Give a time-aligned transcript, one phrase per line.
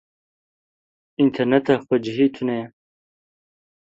[1.23, 2.65] Înterneta xwecihî tune ye.